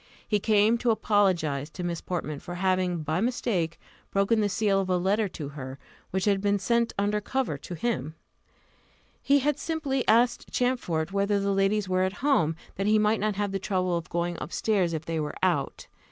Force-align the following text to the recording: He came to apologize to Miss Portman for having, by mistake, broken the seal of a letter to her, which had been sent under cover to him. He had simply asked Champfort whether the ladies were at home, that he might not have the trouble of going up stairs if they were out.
He 0.27 0.39
came 0.39 0.79
to 0.79 0.89
apologize 0.89 1.69
to 1.69 1.83
Miss 1.83 2.01
Portman 2.01 2.39
for 2.39 2.55
having, 2.55 3.03
by 3.03 3.21
mistake, 3.21 3.79
broken 4.09 4.41
the 4.41 4.49
seal 4.49 4.79
of 4.81 4.89
a 4.89 4.97
letter 4.97 5.27
to 5.29 5.49
her, 5.49 5.77
which 6.09 6.25
had 6.25 6.41
been 6.41 6.57
sent 6.57 6.91
under 6.97 7.21
cover 7.21 7.55
to 7.59 7.75
him. 7.75 8.15
He 9.21 9.41
had 9.41 9.59
simply 9.59 10.03
asked 10.07 10.49
Champfort 10.51 11.11
whether 11.11 11.39
the 11.39 11.53
ladies 11.53 11.87
were 11.87 12.01
at 12.01 12.13
home, 12.25 12.55
that 12.77 12.87
he 12.87 12.97
might 12.97 13.19
not 13.19 13.35
have 13.35 13.51
the 13.51 13.59
trouble 13.59 13.95
of 13.95 14.09
going 14.09 14.39
up 14.39 14.51
stairs 14.51 14.93
if 14.93 15.05
they 15.05 15.19
were 15.19 15.35
out. 15.43 15.85